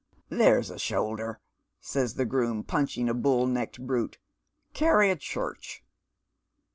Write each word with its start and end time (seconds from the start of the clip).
"There's 0.41 0.71
a 0.71 0.79
shoulder!" 0.79 1.39
says 1.79 2.15
the 2.15 2.25
groom, 2.25 2.63
punching 2.63 3.07
a 3.07 3.13
bull 3.13 3.45
necked 3.45 3.79
brute." 3.85 4.17
Carry 4.81 5.13
&, 5.15 5.19
church." 5.19 5.83